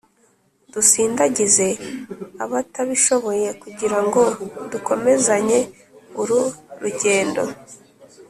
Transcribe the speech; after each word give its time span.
dusindagize 0.73 1.67
abatabishoboye 2.43 3.47
kugira 3.61 3.97
ngo 4.05 4.23
dukomezanye 4.71 5.59
uru 6.21 6.39
rugendo 6.81 7.41